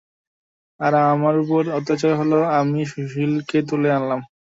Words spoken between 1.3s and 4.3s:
উপর অত্যাচার হলো, আমি সুশীলাকে তুলে আনলাম।